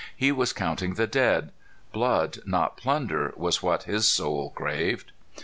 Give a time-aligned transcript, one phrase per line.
[0.15, 1.51] He was counting the dead.
[1.93, 5.11] Blood, not plunder, was what his soul craved.